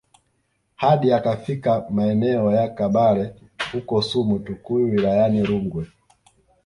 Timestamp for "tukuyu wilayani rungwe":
4.39-5.87